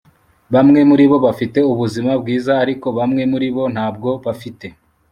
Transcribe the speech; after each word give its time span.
Bamwe 0.53 0.79
muribo 0.89 1.15
bafite 1.25 1.59
ubuzima 1.71 2.11
bwiza 2.21 2.51
ariko 2.63 2.87
bamwe 2.97 3.21
muribo 3.31 3.63
ntabwo 3.73 4.09
bafite 4.25 4.67